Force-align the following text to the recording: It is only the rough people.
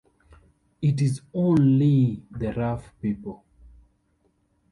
It 0.81 0.99
is 0.99 1.21
only 1.31 2.23
the 2.31 2.51
rough 2.53 2.91
people. 3.03 3.45